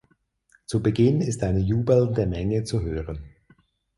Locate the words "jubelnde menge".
1.59-2.63